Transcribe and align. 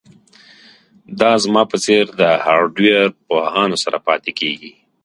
دا 1.19 1.31
زما 1.43 1.63
په 1.71 1.77
څیر 1.85 2.05
د 2.19 2.21
هارډویر 2.45 3.05
پوهانو 3.27 3.75
سره 3.83 3.97
پاتې 4.07 4.31
کیږي 4.39 4.71